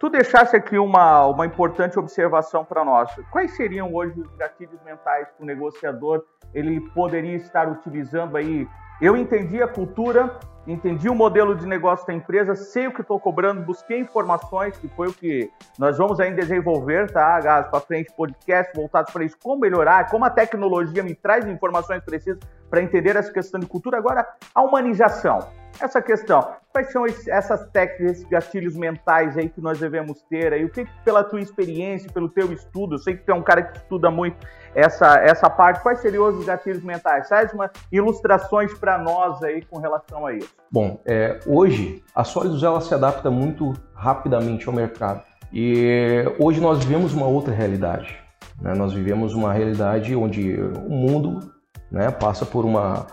Tu 0.02 0.10
deixasse 0.10 0.56
aqui 0.56 0.80
uma, 0.80 1.28
uma 1.28 1.46
importante 1.46 2.00
observação 2.00 2.66
para 2.66 2.84
nós. 2.84 3.12
Quais 3.30 3.56
seriam 3.56 3.94
hoje 3.94 4.20
os 4.20 4.36
gatilhos 4.36 4.82
mentais 4.84 5.28
que 5.38 5.44
o 5.44 5.46
negociador 5.46 6.24
ele 6.56 6.82
poderia 6.90 7.36
estar 7.36 7.70
utilizando 7.70 8.36
aí? 8.36 8.68
Eu 9.00 9.16
entendi 9.16 9.62
a 9.62 9.68
cultura, 9.68 10.40
entendi 10.66 11.08
o 11.08 11.14
modelo 11.14 11.56
de 11.56 11.68
negócio 11.68 12.08
da 12.08 12.14
empresa, 12.14 12.56
sei 12.56 12.88
o 12.88 12.92
que 12.92 13.02
estou 13.02 13.20
cobrando, 13.20 13.62
busquei 13.62 14.00
informações, 14.00 14.76
que 14.76 14.88
foi 14.88 15.10
o 15.10 15.14
que 15.14 15.52
nós 15.78 16.00
vamos 16.00 16.20
ainda 16.20 16.42
desenvolver, 16.42 17.12
tá, 17.12 17.40
Gás, 17.40 17.68
para 17.68 17.80
frente, 17.82 18.12
podcast 18.18 18.76
voltados 18.76 19.14
para 19.14 19.24
isso, 19.24 19.38
como 19.40 19.62
melhorar, 19.62 20.10
como 20.10 20.26
a 20.26 20.32
tecnologia 20.32 21.04
me 21.04 21.14
traz 21.14 21.46
informações 21.46 22.04
precisas 22.04 22.40
para 22.72 22.82
entender 22.82 23.16
essa 23.16 23.32
questão 23.32 23.60
de 23.60 23.68
cultura. 23.68 24.00
Agora, 24.00 24.26
a 24.56 24.64
humanização 24.64 25.48
essa 25.80 26.02
questão. 26.02 26.48
Quais 26.72 26.92
são 26.92 27.06
essas 27.06 27.68
técnicas, 27.72 28.12
esses 28.12 28.30
gatilhos 28.30 28.76
mentais 28.76 29.38
aí 29.38 29.50
que 29.50 29.60
nós 29.60 29.80
devemos 29.80 30.22
ter 30.24 30.54
aí? 30.54 30.64
O 30.64 30.70
que, 30.70 30.86
pela 31.04 31.24
tua 31.24 31.42
experiência, 31.42 32.10
pelo 32.12 32.30
teu 32.30 32.52
estudo, 32.54 32.96
eu 32.96 33.00
sei 33.00 33.18
que 33.18 33.24
tu 33.24 33.32
é 33.32 33.36
um 33.36 33.42
cara 33.42 33.64
que 33.64 33.78
estuda 33.78 34.10
muito 34.10 34.38
essa, 34.74 35.18
essa 35.18 35.50
parte, 35.50 35.82
quais 35.82 36.00
seriam 36.00 36.28
os 36.28 36.46
gatilhos 36.46 36.82
mentais? 36.84 37.28
Traz 37.28 37.52
umas 37.54 37.72
ilustrações 37.92 38.74
para 38.74 38.98
nós 38.98 39.44
aí 39.44 39.62
com 39.66 39.80
relação 39.80 40.26
a 40.26 40.34
isso. 40.34 40.54
Bom, 40.72 41.02
é, 41.06 41.40
hoje 41.46 42.02
a 42.16 42.24
Sólidos 42.24 42.64
ela 42.64 42.80
se 42.80 42.94
adapta 42.94 43.30
muito 43.30 43.74
rapidamente 43.94 44.68
ao 44.68 44.74
mercado. 44.74 45.24
E 45.52 46.24
hoje 46.40 46.62
nós 46.62 46.80
vivemos 46.80 47.14
uma 47.14 47.26
outra 47.26 47.54
realidade. 47.54 48.18
Né? 48.62 48.74
Nós 48.74 48.94
vivemos 48.94 49.34
uma 49.34 49.52
realidade 49.52 50.16
onde 50.16 50.54
o 50.62 50.90
mundo 50.90 51.52
né, 51.92 52.10
passa 52.10 52.46
por 52.46 52.66
uma 52.66 53.06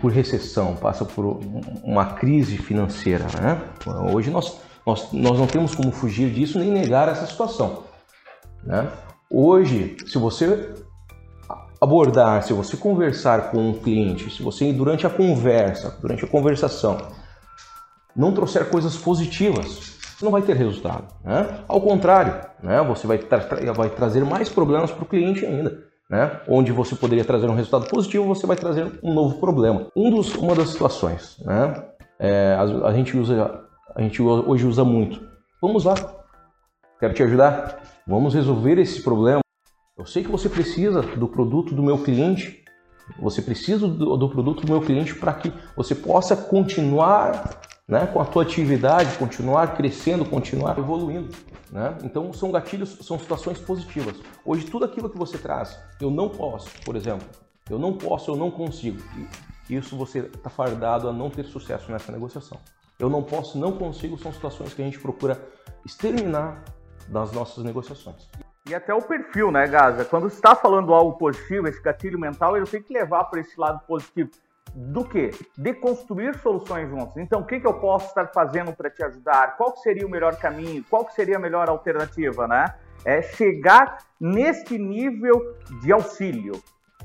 por 0.00 0.12
recessão, 0.12 0.76
passa 0.76 1.04
por 1.04 1.40
uma 1.82 2.06
crise 2.14 2.56
financeira. 2.56 3.24
Né? 3.24 3.60
Hoje 4.12 4.30
nós, 4.30 4.60
nós, 4.86 5.12
nós 5.12 5.38
não 5.38 5.46
temos 5.46 5.74
como 5.74 5.90
fugir 5.90 6.30
disso 6.30 6.58
nem 6.58 6.70
negar 6.70 7.08
essa 7.08 7.26
situação. 7.26 7.82
Né? 8.62 8.88
Hoje, 9.28 9.96
se 10.06 10.18
você 10.18 10.72
abordar, 11.80 12.44
se 12.44 12.52
você 12.52 12.76
conversar 12.76 13.50
com 13.50 13.70
um 13.70 13.72
cliente, 13.72 14.30
se 14.30 14.40
você 14.40 14.72
durante 14.72 15.04
a 15.04 15.10
conversa, 15.10 15.98
durante 16.00 16.24
a 16.24 16.28
conversação, 16.28 16.98
não 18.14 18.32
trouxer 18.32 18.70
coisas 18.70 18.96
positivas, 18.96 19.98
não 20.22 20.30
vai 20.30 20.42
ter 20.42 20.54
resultado. 20.54 21.12
Né? 21.24 21.64
Ao 21.66 21.80
contrário, 21.80 22.40
né? 22.62 22.80
você 22.82 23.04
vai, 23.04 23.18
tra 23.18 23.72
vai 23.72 23.90
trazer 23.90 24.24
mais 24.24 24.48
problemas 24.48 24.92
para 24.92 25.02
o 25.02 25.08
cliente 25.08 25.44
ainda 25.44 25.91
né? 26.12 26.42
onde 26.46 26.70
você 26.72 26.94
poderia 26.94 27.24
trazer 27.24 27.48
um 27.48 27.54
resultado 27.54 27.88
positivo, 27.88 28.26
você 28.26 28.46
vai 28.46 28.54
trazer 28.54 29.00
um 29.02 29.14
novo 29.14 29.40
problema. 29.40 29.86
Um 29.96 30.10
dos, 30.10 30.34
uma 30.34 30.54
das 30.54 30.68
situações, 30.68 31.38
né? 31.40 31.86
É, 32.18 32.54
a, 32.54 32.88
a, 32.88 32.92
gente 32.92 33.16
usa, 33.16 33.64
a 33.96 34.02
gente 34.02 34.20
hoje 34.20 34.66
usa 34.66 34.84
muito. 34.84 35.26
Vamos 35.60 35.84
lá, 35.84 35.94
quero 37.00 37.14
te 37.14 37.22
ajudar. 37.22 37.80
Vamos 38.06 38.34
resolver 38.34 38.78
esse 38.78 39.02
problema. 39.02 39.40
Eu 39.96 40.04
sei 40.04 40.22
que 40.22 40.30
você 40.30 40.50
precisa 40.50 41.00
do 41.00 41.26
produto 41.26 41.74
do 41.74 41.82
meu 41.82 41.96
cliente. 41.96 42.62
Você 43.18 43.40
precisa 43.40 43.88
do, 43.88 44.16
do 44.16 44.28
produto 44.28 44.66
do 44.66 44.72
meu 44.72 44.82
cliente 44.82 45.14
para 45.14 45.32
que 45.32 45.50
você 45.74 45.94
possa 45.94 46.36
continuar 46.36 47.58
né, 47.92 48.06
com 48.06 48.22
a 48.22 48.24
tua 48.24 48.42
atividade, 48.42 49.18
continuar 49.18 49.76
crescendo, 49.76 50.24
continuar 50.24 50.78
evoluindo. 50.78 51.28
Né? 51.70 51.94
Então 52.02 52.32
são 52.32 52.50
gatilhos, 52.50 52.96
são 53.02 53.18
situações 53.18 53.58
positivas. 53.58 54.16
Hoje 54.46 54.64
tudo 54.64 54.86
aquilo 54.86 55.10
que 55.10 55.18
você 55.18 55.36
traz, 55.36 55.78
eu 56.00 56.10
não 56.10 56.30
posso, 56.30 56.70
por 56.86 56.96
exemplo, 56.96 57.26
eu 57.68 57.78
não 57.78 57.92
posso, 57.92 58.30
eu 58.30 58.36
não 58.36 58.50
consigo. 58.50 58.98
Isso 59.68 59.94
você 59.94 60.20
está 60.20 60.48
fardado 60.48 61.06
a 61.06 61.12
não 61.12 61.28
ter 61.28 61.44
sucesso 61.44 61.92
nessa 61.92 62.10
negociação. 62.10 62.58
Eu 62.98 63.10
não 63.10 63.22
posso, 63.22 63.58
não 63.58 63.72
consigo, 63.72 64.16
são 64.16 64.32
situações 64.32 64.72
que 64.72 64.80
a 64.80 64.84
gente 64.86 64.98
procura 64.98 65.38
exterminar 65.84 66.64
das 67.08 67.30
nossas 67.30 67.62
negociações. 67.62 68.26
E 68.66 68.74
até 68.74 68.94
o 68.94 69.02
perfil, 69.02 69.50
né, 69.50 69.66
Gaza? 69.66 70.06
Quando 70.06 70.28
está 70.28 70.56
falando 70.56 70.94
algo 70.94 71.18
positivo, 71.18 71.68
esse 71.68 71.82
gatilho 71.82 72.18
mental, 72.18 72.56
ele 72.56 72.64
tem 72.64 72.82
que 72.82 72.92
levar 72.92 73.24
para 73.24 73.40
esse 73.40 73.60
lado 73.60 73.80
positivo 73.86 74.30
do 74.74 75.04
que? 75.04 75.30
De 75.56 75.74
construir 75.74 76.34
soluções 76.36 76.88
juntos. 76.88 77.16
Então, 77.16 77.40
o 77.40 77.46
que, 77.46 77.60
que 77.60 77.66
eu 77.66 77.74
posso 77.74 78.06
estar 78.06 78.28
fazendo 78.28 78.72
para 78.72 78.90
te 78.90 79.04
ajudar? 79.04 79.56
Qual 79.56 79.76
seria 79.76 80.06
o 80.06 80.10
melhor 80.10 80.36
caminho? 80.36 80.84
Qual 80.88 81.08
seria 81.10 81.36
a 81.36 81.40
melhor 81.40 81.68
alternativa, 81.68 82.46
né? 82.48 82.66
É 83.04 83.20
chegar 83.20 83.98
neste 84.20 84.78
nível 84.78 85.56
de 85.82 85.92
auxílio. 85.92 86.54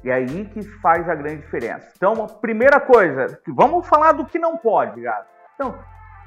E 0.03 0.11
aí 0.11 0.45
que 0.45 0.61
faz 0.79 1.09
a 1.09 1.15
grande 1.15 1.41
diferença. 1.41 1.91
Então, 1.97 2.27
primeira 2.39 2.79
coisa, 2.79 3.39
vamos 3.47 3.87
falar 3.87 4.13
do 4.13 4.25
que 4.25 4.39
não 4.39 4.57
pode, 4.57 5.01
gato. 5.01 5.27
Então, 5.55 5.77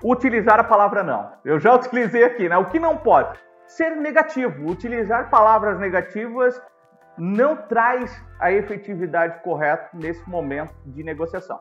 utilizar 0.04 0.58
a 0.58 0.64
palavra 0.64 1.02
não. 1.02 1.32
Eu 1.44 1.58
já 1.58 1.74
utilizei 1.76 2.24
aqui, 2.24 2.48
né? 2.48 2.58
O 2.58 2.66
que 2.66 2.78
não 2.78 2.96
pode? 2.96 3.38
Ser 3.66 3.96
negativo. 3.96 4.68
Utilizar 4.68 5.30
palavras 5.30 5.78
negativas 5.78 6.60
não 7.20 7.56
traz 7.56 8.10
a 8.40 8.50
efetividade 8.50 9.42
correta 9.42 9.90
nesse 9.92 10.28
momento 10.28 10.72
de 10.86 11.02
negociação. 11.02 11.60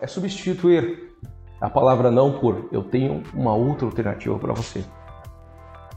É 0.00 0.06
substituir 0.06 1.12
a 1.60 1.68
palavra 1.68 2.10
não 2.10 2.38
por 2.38 2.68
eu 2.72 2.82
tenho 2.82 3.22
uma 3.34 3.54
outra 3.54 3.86
alternativa 3.86 4.38
para 4.38 4.52
você. 4.52 4.84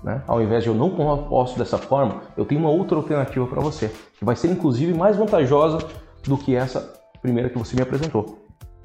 Né? 0.03 0.21
Ao 0.27 0.41
invés 0.41 0.63
de 0.63 0.69
eu 0.69 0.75
não 0.75 0.89
posso 0.89 1.57
dessa 1.57 1.77
forma, 1.77 2.23
eu 2.35 2.43
tenho 2.43 2.59
uma 2.59 2.69
outra 2.69 2.97
alternativa 2.97 3.47
para 3.47 3.61
você, 3.61 3.89
que 4.17 4.25
vai 4.25 4.35
ser 4.35 4.49
inclusive 4.49 4.93
mais 4.93 5.15
vantajosa 5.15 5.77
do 6.23 6.37
que 6.37 6.55
essa 6.55 6.93
primeira 7.21 7.49
que 7.49 7.57
você 7.57 7.75
me 7.75 7.81
apresentou. 7.81 8.39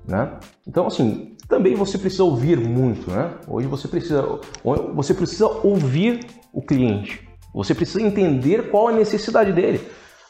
Né? 0.06 0.30
Então, 0.66 0.86
assim, 0.86 1.36
também 1.48 1.74
você 1.74 1.98
precisa 1.98 2.22
ouvir 2.22 2.58
muito. 2.58 3.10
Né? 3.10 3.32
Hoje 3.48 3.66
você 3.66 3.88
precisa, 3.88 4.24
você 4.94 5.12
precisa 5.12 5.46
ouvir 5.46 6.20
o 6.52 6.62
cliente. 6.62 7.28
Você 7.52 7.74
precisa 7.74 8.00
entender 8.02 8.70
qual 8.70 8.88
a 8.88 8.92
necessidade 8.92 9.52
dele. 9.52 9.80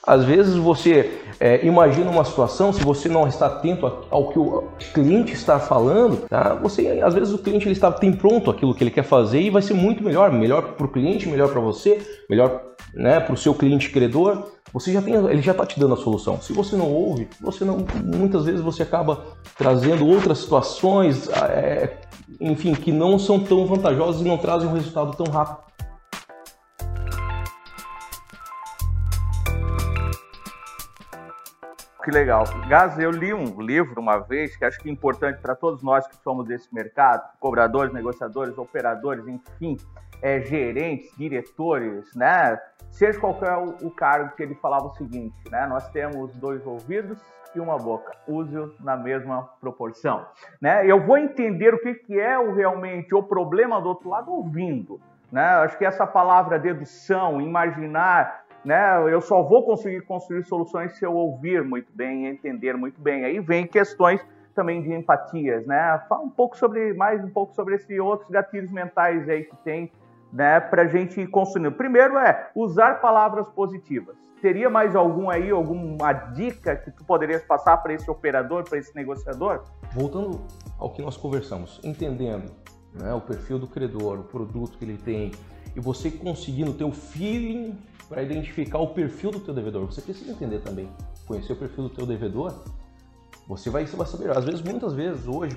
Às 0.09 0.25
vezes 0.25 0.55
você 0.57 1.21
é, 1.39 1.65
imagina 1.67 2.11
uma 2.11 2.25
situação, 2.25 2.73
se 2.73 2.83
você 2.83 3.11
não 3.11 3.29
está 3.29 3.47
atento 3.47 3.87
ao 4.11 4.29
que 4.31 4.39
o 4.39 4.65
cliente 4.95 5.35
está 5.35 5.61
falando, 5.61 6.27
tá? 6.27 6.55
você 6.55 7.01
às 7.03 7.13
vezes 7.13 7.35
o 7.35 7.39
cliente 7.39 7.67
ele 7.67 7.75
está 7.75 7.93
tem 7.93 8.11
pronto 8.11 8.51
aquilo 8.51 8.75
que 8.75 8.83
ele 8.83 8.91
quer 8.91 9.03
fazer 9.03 9.43
e 9.43 9.51
vai 9.51 9.61
ser 9.61 9.75
muito 9.75 10.03
melhor, 10.03 10.33
melhor 10.33 10.73
para 10.73 10.87
o 10.87 10.89
cliente, 10.89 11.29
melhor 11.29 11.51
para 11.51 11.61
você, 11.61 11.99
melhor 12.29 12.63
né, 12.95 13.21
para 13.21 13.35
o 13.35 13.37
seu 13.37 13.55
cliente 13.55 13.91
credor. 13.91 14.49
Você 14.73 14.93
já 14.93 15.03
tem, 15.03 15.15
ele 15.15 15.43
já 15.43 15.53
está 15.53 15.67
te 15.67 15.79
dando 15.79 15.93
a 15.93 15.97
solução. 15.99 16.41
Se 16.41 16.55
você 16.55 16.75
não 16.75 16.91
ouve, 16.91 17.29
você 17.41 17.65
não, 17.65 17.87
muitas 18.03 18.47
vezes 18.47 18.63
você 18.63 18.83
acaba 18.83 19.25
trazendo 19.57 20.07
outras 20.07 20.39
situações, 20.39 21.29
é, 21.31 21.99
enfim, 22.41 22.75
que 22.75 22.93
não 22.93 23.19
são 23.19 23.41
tão 23.41 23.67
vantajosas 23.67 24.23
e 24.23 24.25
não 24.25 24.39
trazem 24.39 24.69
um 24.69 24.73
resultado 24.73 25.15
tão 25.17 25.27
rápido. 25.27 25.68
Que 32.09 32.15
legal. 32.15 32.45
Gaz, 32.67 32.99
eu 32.99 33.11
li 33.11 33.35
um 33.35 33.61
livro 33.61 34.01
uma 34.01 34.17
vez 34.17 34.57
que 34.57 34.65
acho 34.65 34.81
que 34.81 34.89
é 34.89 34.93
importante 34.93 35.43
para 35.43 35.55
todos 35.55 35.83
nós 35.83 36.07
que 36.07 36.17
somos 36.17 36.47
desse 36.47 36.75
mercado, 36.75 37.23
cobradores, 37.39 37.93
negociadores, 37.93 38.57
operadores, 38.57 39.29
enfim, 39.29 39.77
é, 40.23 40.41
gerentes, 40.41 41.15
diretores, 41.19 42.11
né? 42.17 42.59
Seja 42.91 43.21
qualquer 43.21 43.53
o, 43.59 43.87
o 43.87 43.91
cargo 43.91 44.35
que 44.35 44.43
ele 44.43 44.55
falava 44.55 44.87
o 44.87 44.95
seguinte, 44.95 45.37
né? 45.51 45.67
Nós 45.67 45.87
temos 45.91 46.35
dois 46.39 46.67
ouvidos 46.67 47.21
e 47.55 47.61
uma 47.61 47.77
boca. 47.77 48.17
Use-o 48.27 48.75
na 48.81 48.97
mesma 48.97 49.43
proporção, 49.61 50.25
né? 50.63 50.87
Eu 50.87 51.05
vou 51.05 51.19
entender 51.19 51.75
o 51.75 51.79
que, 51.79 51.93
que 51.93 52.19
é 52.19 52.39
o, 52.39 52.55
realmente 52.55 53.15
o 53.15 53.23
problema 53.23 53.83
do 53.83 53.89
outro 53.91 54.09
lado 54.09 54.33
ouvindo, 54.33 54.99
né? 55.31 55.47
Acho 55.59 55.77
que 55.77 55.85
essa 55.85 56.07
palavra 56.07 56.59
dedução, 56.59 57.39
imaginar 57.39 58.48
né? 58.65 59.13
Eu 59.13 59.21
só 59.21 59.43
vou 59.43 59.65
conseguir 59.65 60.03
construir 60.03 60.45
soluções 60.45 60.97
se 60.99 61.05
eu 61.05 61.15
ouvir 61.15 61.63
muito 61.63 61.93
bem, 61.95 62.27
entender 62.27 62.77
muito 62.77 63.01
bem. 63.01 63.25
Aí 63.25 63.41
vem 63.41 63.67
questões 63.67 64.21
também 64.55 64.83
de 64.83 64.93
empatias, 64.93 65.65
né? 65.67 66.03
Fala 66.09 66.23
um 66.23 66.31
pouco 66.31 66.57
sobre 66.57 66.93
mais 66.93 67.23
um 67.25 67.31
pouco 67.31 67.55
sobre 67.55 67.77
esses 67.77 67.99
outros 67.99 68.29
gatilhos 68.29 68.73
mentais 68.73 69.29
aí 69.29 69.45
que 69.45 69.57
tem, 69.59 69.93
né? 70.33 70.59
Para 70.59 70.87
gente 70.87 71.21
ir 71.21 71.29
construindo. 71.29 71.73
Primeiro 71.73 72.19
é 72.19 72.51
usar 72.55 73.01
palavras 73.01 73.47
positivas. 73.51 74.17
Teria 74.43 74.71
mais 74.71 74.95
algum 74.95 75.31
aí, 75.31 75.51
alguma 75.51 76.13
dica 76.13 76.77
que 76.77 76.91
tu 76.91 77.05
poderias 77.05 77.43
passar 77.43 77.77
para 77.79 77.93
esse 77.93 78.09
operador, 78.11 78.65
para 78.69 78.79
esse 78.79 78.95
negociador? 78.95 79.65
Voltando 79.93 80.41
ao 80.79 80.91
que 80.91 81.03
nós 81.03 81.17
conversamos, 81.17 81.81
entendendo 81.83 82.53
né, 82.95 83.13
o 83.13 83.21
perfil 83.21 83.59
do 83.59 83.67
credor, 83.67 84.21
o 84.21 84.25
produto 84.25 84.79
que 84.79 84.85
ele 84.85 84.97
tem, 84.97 85.33
e 85.75 85.81
você 85.81 86.11
conseguindo 86.11 86.73
ter 86.73 86.85
o 86.85 86.93
feeling 86.93 87.77
para 88.09 88.23
identificar 88.23 88.79
o 88.79 88.89
perfil 88.89 89.31
do 89.31 89.41
teu 89.41 89.55
devedor. 89.55 89.87
Você 89.87 90.01
precisa 90.01 90.31
entender 90.31 90.61
também, 90.61 90.89
conhecer 91.27 91.53
o 91.53 91.57
perfil 91.57 91.85
do 91.85 91.91
teu 91.91 92.07
devedor. 92.07 92.55
Você 93.47 93.71
vai, 93.71 93.87
você 93.87 93.97
vai 93.97 94.07
saber, 94.07 94.37
às 94.37 94.45
vezes, 94.45 94.63
muitas 94.63 94.95
vezes 94.95 95.27
hoje, 95.27 95.57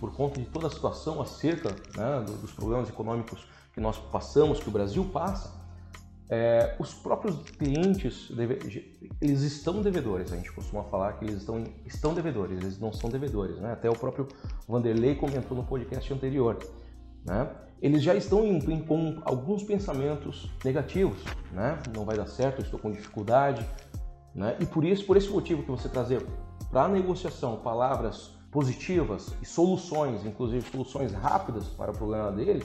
por 0.00 0.14
conta 0.14 0.40
de 0.40 0.46
toda 0.46 0.66
a 0.66 0.70
situação 0.70 1.20
acerca 1.20 1.70
né, 1.96 2.24
dos 2.40 2.52
problemas 2.52 2.88
econômicos 2.88 3.46
que 3.72 3.80
nós 3.80 3.98
passamos, 3.98 4.60
que 4.60 4.68
o 4.68 4.72
Brasil 4.72 5.04
passa, 5.12 5.64
É, 6.28 6.74
os 6.80 6.92
próprios 6.92 7.36
clientes, 7.56 8.32
eles 9.20 9.42
estão 9.42 9.80
devedores. 9.80 10.32
A 10.32 10.36
gente 10.36 10.50
costuma 10.50 10.82
falar 10.82 11.12
que 11.12 11.24
eles 11.24 11.36
estão, 11.36 11.62
estão 11.84 12.12
devedores, 12.14 12.58
eles 12.60 12.80
não 12.80 12.92
são 12.92 13.08
devedores. 13.08 13.56
Né? 13.60 13.72
Até 13.72 13.88
o 13.88 13.92
próprio 13.92 14.26
Vanderlei 14.66 15.14
comentou 15.14 15.56
no 15.56 15.62
podcast 15.62 16.12
anterior. 16.12 16.58
Né? 17.26 17.48
Eles 17.82 18.02
já 18.02 18.14
estão 18.14 18.44
em, 18.44 18.58
em, 18.58 18.80
com 18.80 19.20
alguns 19.22 19.62
pensamentos 19.62 20.50
negativos. 20.64 21.18
Né? 21.52 21.78
Não 21.94 22.04
vai 22.04 22.16
dar 22.16 22.26
certo, 22.26 22.62
estou 22.62 22.78
com 22.78 22.90
dificuldade. 22.90 23.66
Né? 24.34 24.56
E 24.60 24.66
por 24.66 24.84
isso, 24.84 25.04
por 25.04 25.16
esse 25.16 25.28
motivo 25.28 25.62
que 25.62 25.70
você 25.70 25.88
trazer 25.88 26.24
para 26.70 26.84
a 26.84 26.88
negociação 26.88 27.56
palavras 27.56 28.36
positivas 28.50 29.34
e 29.42 29.44
soluções, 29.44 30.24
inclusive 30.24 30.70
soluções 30.70 31.12
rápidas 31.12 31.66
para 31.68 31.90
o 31.90 31.94
problema 31.94 32.32
dele, 32.32 32.64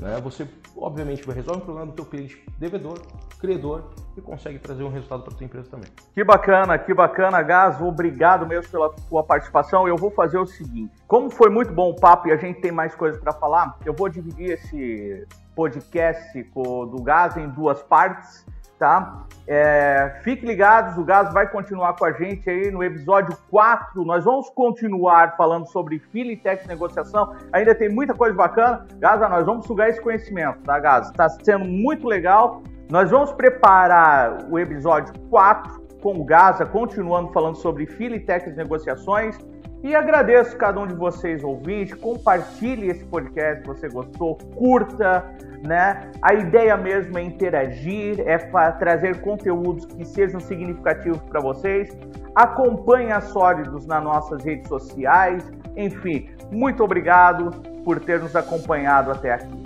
né? 0.00 0.20
Você, 0.22 0.46
obviamente, 0.76 1.24
vai 1.24 1.34
resolver 1.34 1.60
o 1.60 1.64
problema 1.64 1.86
do 1.86 1.92
teu 1.94 2.04
cliente 2.04 2.42
devedor, 2.58 3.00
credor 3.38 3.84
e 4.16 4.20
consegue 4.20 4.58
trazer 4.58 4.82
um 4.82 4.88
resultado 4.88 5.22
para 5.22 5.32
a 5.32 5.36
tua 5.36 5.44
empresa 5.44 5.68
também. 5.70 5.90
Que 6.14 6.24
bacana, 6.24 6.78
que 6.78 6.92
bacana, 6.92 7.42
Gás. 7.42 7.80
Obrigado 7.80 8.46
mesmo 8.46 8.70
pela 8.70 8.90
tua 8.90 9.22
participação. 9.22 9.86
Eu 9.86 9.96
vou 9.96 10.10
fazer 10.10 10.38
o 10.38 10.46
seguinte: 10.46 10.94
como 11.06 11.30
foi 11.30 11.50
muito 11.50 11.72
bom 11.72 11.90
o 11.90 11.96
papo 11.96 12.28
e 12.28 12.32
a 12.32 12.36
gente 12.36 12.60
tem 12.60 12.72
mais 12.72 12.94
coisas 12.94 13.20
para 13.20 13.32
falar, 13.32 13.78
eu 13.84 13.94
vou 13.94 14.08
dividir 14.08 14.50
esse 14.50 15.26
podcast 15.56 16.40
do 16.54 17.02
Gás 17.02 17.36
em 17.36 17.48
duas 17.48 17.82
partes 17.82 18.46
tá? 18.78 19.24
É, 19.46 20.20
fique 20.22 20.44
ligados, 20.44 20.98
o 20.98 21.04
Gás 21.04 21.32
vai 21.32 21.50
continuar 21.50 21.94
com 21.94 22.04
a 22.04 22.12
gente 22.12 22.48
aí 22.48 22.70
no 22.70 22.82
episódio 22.82 23.36
4. 23.50 24.04
Nós 24.04 24.24
vamos 24.24 24.50
continuar 24.50 25.36
falando 25.36 25.66
sobre 25.66 25.98
Filitech 25.98 26.66
negociação. 26.66 27.34
Ainda 27.52 27.74
tem 27.74 27.88
muita 27.88 28.14
coisa 28.14 28.34
bacana. 28.34 28.86
Gaza, 28.98 29.28
nós 29.28 29.46
vamos 29.46 29.66
sugar 29.66 29.88
esse 29.88 30.00
conhecimento, 30.00 30.58
tá, 30.62 30.78
Gaza? 30.78 31.10
Está 31.10 31.28
sendo 31.28 31.64
muito 31.64 32.06
legal. 32.06 32.62
Nós 32.90 33.10
vamos 33.10 33.32
preparar 33.32 34.46
o 34.50 34.58
episódio 34.58 35.12
4 35.30 35.86
com 36.02 36.20
o 36.20 36.24
Gaza, 36.24 36.66
continuando 36.66 37.32
falando 37.32 37.56
sobre 37.56 37.86
Filitech 37.86 38.50
negociações. 38.50 39.38
E 39.82 39.94
agradeço 39.94 40.56
cada 40.56 40.80
um 40.80 40.86
de 40.86 40.94
vocês 40.94 41.44
ouvintes, 41.44 41.94
compartilhe 41.94 42.88
esse 42.88 43.04
podcast 43.04 43.60
se 43.60 43.66
você 43.66 43.88
gostou, 43.88 44.36
curta, 44.56 45.24
né? 45.64 46.10
A 46.22 46.34
ideia 46.34 46.76
mesmo 46.76 47.18
é 47.18 47.22
interagir, 47.22 48.20
é 48.26 48.38
trazer 48.72 49.20
conteúdos 49.20 49.84
que 49.86 50.04
sejam 50.04 50.40
significativos 50.40 51.20
para 51.22 51.40
vocês. 51.40 51.96
Acompanhe 52.34 53.12
a 53.12 53.20
Sólidos 53.20 53.86
nas 53.86 54.02
nossas 54.02 54.44
redes 54.44 54.68
sociais. 54.68 55.50
Enfim, 55.76 56.28
muito 56.50 56.82
obrigado 56.82 57.50
por 57.84 58.00
ter 58.00 58.20
nos 58.20 58.34
acompanhado 58.34 59.10
até 59.10 59.34
aqui. 59.34 59.62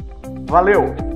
Valeu! 0.49 1.10